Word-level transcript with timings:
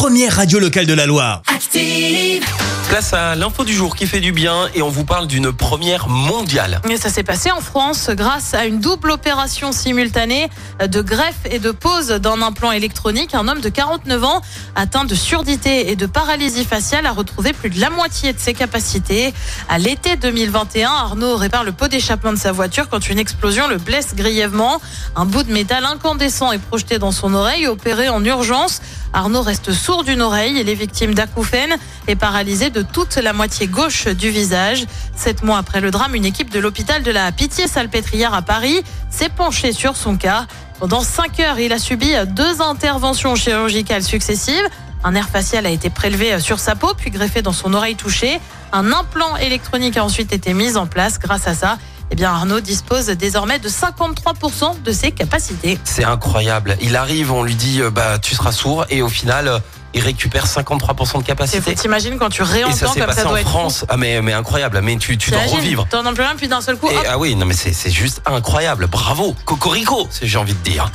première 0.00 0.36
radio 0.36 0.58
locale 0.58 0.86
de 0.86 0.94
la 0.94 1.04
Loire. 1.04 1.42
Active. 1.46 2.42
Place 2.88 3.12
à 3.12 3.36
l'info 3.36 3.64
du 3.64 3.72
jour 3.72 3.94
qui 3.94 4.06
fait 4.06 4.18
du 4.18 4.32
bien 4.32 4.68
et 4.74 4.82
on 4.82 4.88
vous 4.88 5.04
parle 5.04 5.28
d'une 5.28 5.52
première 5.52 6.08
mondiale. 6.08 6.80
Et 6.90 6.96
ça 6.96 7.08
s'est 7.08 7.22
passé 7.22 7.52
en 7.52 7.60
France 7.60 8.10
grâce 8.10 8.52
à 8.54 8.64
une 8.64 8.80
double 8.80 9.12
opération 9.12 9.70
simultanée 9.70 10.48
de 10.84 11.00
greffe 11.00 11.38
et 11.48 11.60
de 11.60 11.70
pose 11.70 12.08
d'un 12.08 12.42
implant 12.42 12.72
électronique. 12.72 13.34
Un 13.34 13.46
homme 13.46 13.60
de 13.60 13.68
49 13.68 14.24
ans 14.24 14.40
atteint 14.74 15.04
de 15.04 15.14
surdité 15.14 15.92
et 15.92 15.96
de 15.96 16.06
paralysie 16.06 16.64
faciale 16.64 17.06
a 17.06 17.12
retrouvé 17.12 17.52
plus 17.52 17.70
de 17.70 17.78
la 17.78 17.90
moitié 17.90 18.32
de 18.32 18.40
ses 18.40 18.54
capacités. 18.54 19.32
À 19.68 19.78
l'été 19.78 20.16
2021, 20.16 20.90
Arnaud 20.90 21.36
répare 21.36 21.62
le 21.62 21.72
pot 21.72 21.86
d'échappement 21.86 22.32
de 22.32 22.38
sa 22.38 22.50
voiture 22.50 22.88
quand 22.88 23.08
une 23.08 23.20
explosion 23.20 23.68
le 23.68 23.76
blesse 23.76 24.16
grièvement. 24.16 24.80
Un 25.14 25.26
bout 25.26 25.44
de 25.44 25.52
métal 25.52 25.84
incandescent 25.84 26.50
est 26.50 26.58
projeté 26.58 26.98
dans 26.98 27.12
son 27.12 27.34
oreille, 27.34 27.68
opéré 27.68 28.08
en 28.08 28.24
urgence. 28.24 28.80
Arnaud 29.12 29.42
reste 29.42 29.72
sourd 29.72 30.04
d'une 30.04 30.22
oreille. 30.22 30.58
Il 30.58 30.68
est 30.68 30.74
victime 30.74 31.14
d'acouphènes 31.14 31.76
et 32.08 32.16
paralysé 32.16 32.70
de 32.70 32.82
toute 32.82 33.16
la 33.16 33.32
moitié 33.32 33.66
gauche 33.66 34.06
du 34.06 34.30
visage. 34.30 34.84
Sept 35.16 35.42
mois 35.42 35.58
après 35.58 35.80
le 35.80 35.90
drame, 35.90 36.14
une 36.14 36.24
équipe 36.24 36.50
de 36.50 36.60
l'hôpital 36.60 37.02
de 37.02 37.10
la 37.10 37.32
Pitié-Salpêtrière 37.32 38.34
à 38.34 38.42
Paris 38.42 38.82
s'est 39.10 39.28
penchée 39.28 39.72
sur 39.72 39.96
son 39.96 40.16
cas. 40.16 40.46
Pendant 40.78 41.02
cinq 41.02 41.40
heures, 41.40 41.58
il 41.58 41.72
a 41.72 41.78
subi 41.78 42.12
deux 42.28 42.62
interventions 42.62 43.34
chirurgicales 43.34 44.02
successives. 44.02 44.68
Un 45.02 45.12
nerf 45.12 45.28
facial 45.28 45.66
a 45.66 45.70
été 45.70 45.90
prélevé 45.90 46.38
sur 46.40 46.58
sa 46.58 46.76
peau, 46.76 46.92
puis 46.96 47.10
greffé 47.10 47.42
dans 47.42 47.52
son 47.52 47.74
oreille 47.74 47.96
touchée. 47.96 48.40
Un 48.72 48.92
implant 48.92 49.36
électronique 49.36 49.96
a 49.96 50.04
ensuite 50.04 50.32
été 50.32 50.54
mis 50.54 50.76
en 50.76 50.86
place. 50.86 51.18
Grâce 51.18 51.46
à 51.46 51.54
ça, 51.54 51.78
eh 52.10 52.14
bien 52.16 52.30
Arnaud 52.30 52.60
dispose 52.60 53.06
désormais 53.06 53.58
de 53.58 53.68
53% 53.68 54.82
de 54.82 54.92
ses 54.92 55.12
capacités. 55.12 55.78
C'est 55.84 56.04
incroyable. 56.04 56.76
Il 56.80 56.96
arrive, 56.96 57.32
on 57.32 57.42
lui 57.42 57.54
dit 57.54 57.80
euh, 57.80 57.90
bah 57.90 58.18
tu 58.18 58.34
seras 58.34 58.52
sourd 58.52 58.84
et 58.90 59.02
au 59.02 59.08
final 59.08 59.48
euh, 59.48 59.58
il 59.94 60.02
récupère 60.02 60.46
53% 60.46 61.18
de 61.18 61.24
capacité. 61.24 61.74
T'imagines 61.74 62.16
quand 62.18 62.28
tu 62.28 62.42
Et 62.42 62.44
ça 62.44 62.52
réentends 62.52 62.92
comme 62.94 63.06
passé 63.06 63.18
ça 63.18 63.22
doit 63.24 63.32
en 63.32 63.36
être. 63.36 63.48
France. 63.48 63.84
Ah 63.88 63.96
mais 63.96 64.22
mais 64.22 64.32
incroyable. 64.32 64.80
Mais 64.82 64.96
tu 64.96 65.18
tu 65.18 65.30
dois 65.30 65.40
revivre. 65.42 65.86
T'en 65.90 66.04
as 66.06 66.12
plus 66.12 66.22
rien, 66.22 66.34
puis 66.36 66.48
d'un 66.48 66.60
seul 66.60 66.76
coup, 66.76 66.88
Et, 66.88 66.94
ah 67.08 67.18
oui, 67.18 67.34
non 67.34 67.46
mais 67.46 67.54
c'est 67.54 67.72
c'est 67.72 67.90
juste 67.90 68.22
incroyable. 68.26 68.86
Bravo, 68.86 69.34
Cocorico, 69.44 70.08
c'est 70.10 70.26
j'ai 70.26 70.38
envie 70.38 70.54
de 70.54 70.58
dire. 70.70 70.90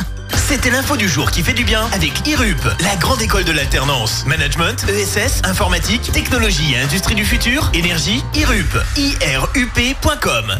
C'était 0.48 0.70
l'info 0.70 0.96
du 0.96 1.08
jour 1.10 1.32
qui 1.32 1.42
fait 1.44 1.54
du 1.54 1.64
bien 1.64 1.88
avec 1.94 2.28
IRUP, 2.28 2.62
la 2.82 2.96
grande 2.98 3.22
école 3.22 3.46
de 3.46 3.52
l'alternance. 3.52 4.26
Management, 4.28 4.86
ESS, 4.88 5.42
informatique, 5.44 6.12
technologie 6.12 6.74
et 6.74 6.80
industrie 6.80 7.16
du 7.16 7.26
futur, 7.26 7.72
énergie, 7.74 8.24
IRUP. 8.36 8.78
IRUP.com. 8.98 10.60